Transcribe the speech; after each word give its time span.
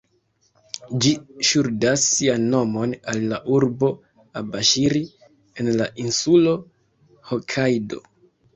Ĝi 1.03 1.11
ŝuldas 1.49 2.05
sian 2.13 2.47
nomon 2.53 2.95
al 3.13 3.21
la 3.33 3.39
urbo 3.59 3.91
Abaŝiri 4.43 5.05
en 5.61 5.73
la 5.79 5.91
insulo 6.09 6.59
Hokajdo. 7.33 8.05